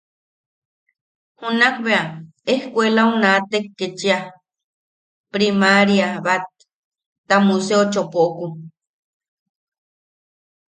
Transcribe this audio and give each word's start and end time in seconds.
Junak 1.39 1.75
bea 1.85 2.03
escuelau 2.53 3.09
naatek 3.21 3.65
ketchia 3.77 4.17
priMaría 5.31 6.07
bat 6.25 6.45
ta 7.27 7.35
museo 7.47 7.81
chopoku. 7.93 8.47